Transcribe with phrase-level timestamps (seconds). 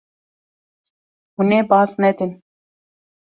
[1.35, 2.31] Hûn ê baz nedin.